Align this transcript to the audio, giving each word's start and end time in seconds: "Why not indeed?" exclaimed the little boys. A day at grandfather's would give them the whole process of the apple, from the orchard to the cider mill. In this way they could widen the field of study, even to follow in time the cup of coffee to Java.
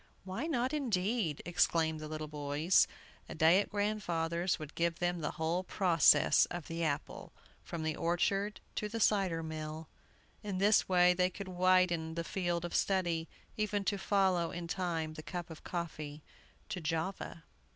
"Why 0.23 0.47
not 0.47 0.73
indeed?" 0.73 1.43
exclaimed 1.45 1.99
the 1.99 2.07
little 2.07 2.27
boys. 2.27 2.87
A 3.29 3.35
day 3.35 3.59
at 3.59 3.69
grandfather's 3.69 4.57
would 4.57 4.73
give 4.73 4.97
them 4.97 5.19
the 5.21 5.29
whole 5.33 5.63
process 5.63 6.47
of 6.47 6.65
the 6.65 6.83
apple, 6.83 7.33
from 7.61 7.83
the 7.83 7.95
orchard 7.95 8.61
to 8.77 8.89
the 8.89 8.99
cider 8.99 9.43
mill. 9.43 9.89
In 10.41 10.57
this 10.57 10.89
way 10.89 11.13
they 11.13 11.29
could 11.29 11.49
widen 11.49 12.15
the 12.15 12.23
field 12.23 12.65
of 12.65 12.73
study, 12.73 13.29
even 13.57 13.83
to 13.83 13.99
follow 13.99 14.49
in 14.49 14.67
time 14.67 15.13
the 15.13 15.21
cup 15.21 15.51
of 15.51 15.63
coffee 15.63 16.23
to 16.69 16.81
Java. 16.81 17.43